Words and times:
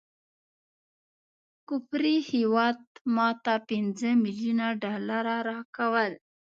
کفري 1.67 2.17
هیواد 2.31 2.77
ماته 3.15 3.53
پنځه 3.69 4.09
ملیونه 4.23 4.67
ډالره 4.83 5.37
راکول. 5.49 6.11